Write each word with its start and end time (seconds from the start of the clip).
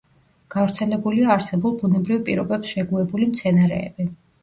გავრცელებულია 0.55 1.29
არსებულ 1.35 1.77
ბუნებრივ 1.83 2.25
პირობებს 2.31 2.75
შეგუებული 2.75 3.33
მცენარეები. 3.33 4.13